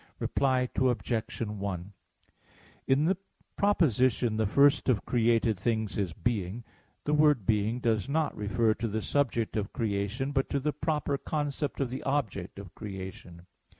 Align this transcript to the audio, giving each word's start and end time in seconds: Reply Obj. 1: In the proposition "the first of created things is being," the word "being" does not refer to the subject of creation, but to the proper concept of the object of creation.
Reply 0.17 0.67
Obj. 0.75 1.41
1: 1.41 1.93
In 2.87 3.05
the 3.05 3.17
proposition 3.55 4.35
"the 4.37 4.47
first 4.47 4.89
of 4.89 5.05
created 5.05 5.59
things 5.59 5.95
is 5.95 6.11
being," 6.11 6.63
the 7.03 7.13
word 7.13 7.45
"being" 7.45 7.79
does 7.79 8.09
not 8.09 8.35
refer 8.35 8.73
to 8.73 8.87
the 8.87 9.03
subject 9.03 9.55
of 9.55 9.73
creation, 9.73 10.31
but 10.31 10.49
to 10.49 10.59
the 10.59 10.73
proper 10.73 11.19
concept 11.19 11.79
of 11.79 11.91
the 11.91 12.01
object 12.01 12.57
of 12.57 12.73
creation. 12.73 13.45